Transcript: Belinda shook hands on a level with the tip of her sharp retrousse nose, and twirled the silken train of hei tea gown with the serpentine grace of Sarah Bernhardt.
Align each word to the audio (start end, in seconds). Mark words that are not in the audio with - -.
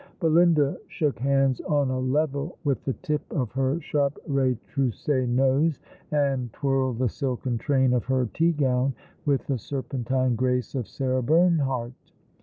Belinda 0.19 0.79
shook 0.87 1.19
hands 1.19 1.61
on 1.67 1.91
a 1.91 1.99
level 1.99 2.57
with 2.63 2.83
the 2.85 2.93
tip 3.03 3.21
of 3.31 3.51
her 3.51 3.79
sharp 3.81 4.17
retrousse 4.27 5.27
nose, 5.27 5.79
and 6.09 6.51
twirled 6.53 6.97
the 6.97 7.07
silken 7.07 7.59
train 7.59 7.93
of 7.93 8.05
hei 8.05 8.25
tea 8.33 8.51
gown 8.51 8.95
with 9.27 9.45
the 9.45 9.59
serpentine 9.59 10.33
grace 10.33 10.73
of 10.73 10.87
Sarah 10.87 11.21
Bernhardt. 11.21 11.93